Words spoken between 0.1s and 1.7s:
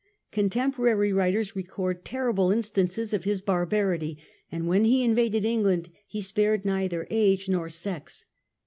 Contemporary writers